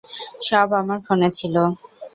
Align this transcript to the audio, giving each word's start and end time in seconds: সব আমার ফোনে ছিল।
সব 0.47 0.69
আমার 0.79 0.99
ফোনে 1.05 1.29
ছিল। 1.37 1.55